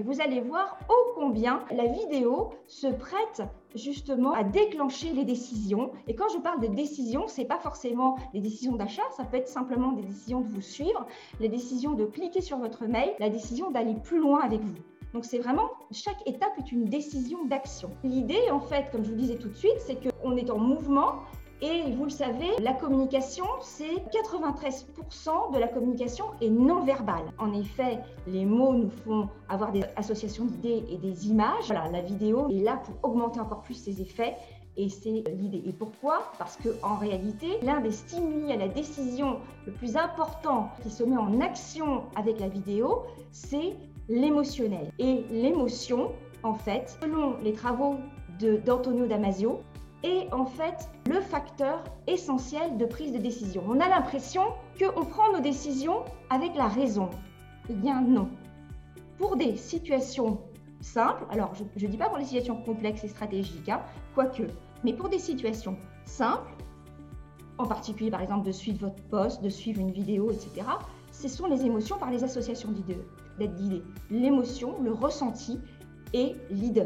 [0.00, 3.42] Et vous allez voir ô combien la vidéo se prête
[3.74, 5.90] justement à déclencher les décisions.
[6.08, 9.48] Et quand je parle de décisions, c'est pas forcément les décisions d'achat, ça peut être
[9.48, 11.06] simplement des décisions de vous suivre,
[11.40, 14.80] les décisions de cliquer sur votre mail, la décision d'aller plus loin avec vous.
[15.12, 17.90] Donc c'est vraiment, chaque étape est une décision d'action.
[18.02, 21.16] L'idée, en fait, comme je vous disais tout de suite, c'est qu'on est en mouvement
[21.62, 27.22] et vous le savez, la communication, c'est 93% de la communication est non verbale.
[27.38, 31.66] En effet, les mots nous font avoir des associations d'idées et des images.
[31.66, 34.34] Voilà, la vidéo est là pour augmenter encore plus ses effets.
[34.76, 35.62] Et c'est l'idée.
[35.64, 36.32] Et pourquoi?
[36.36, 41.04] Parce que en réalité, l'un des stimuli à la décision le plus important qui se
[41.04, 43.76] met en action avec la vidéo, c'est
[44.08, 44.90] l'émotionnel.
[44.98, 46.10] Et l'émotion,
[46.42, 47.98] en fait, selon les travaux
[48.66, 49.60] d'Antonio Damasio,
[50.02, 53.62] est en fait le facteur essentiel de prise de décision.
[53.68, 54.42] On a l'impression
[54.78, 57.10] qu'on prend nos décisions avec la raison.
[57.68, 58.28] Eh bien non.
[59.18, 60.40] Pour des situations
[60.80, 63.82] simples, alors je ne dis pas pour des situations complexes et stratégiques, hein,
[64.14, 64.42] quoique,
[64.84, 66.50] mais pour des situations simples,
[67.58, 70.66] en particulier par exemple de suivre votre poste, de suivre une vidéo, etc.,
[71.12, 73.82] ce sont les émotions par les associations d'idées.
[74.10, 75.60] L'émotion, le ressenti
[76.14, 76.80] est leader.